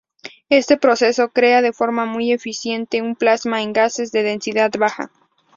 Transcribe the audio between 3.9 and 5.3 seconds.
de densidad baja.